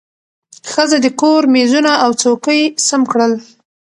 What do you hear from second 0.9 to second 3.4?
د کور مېزونه او څوکۍ سم کړل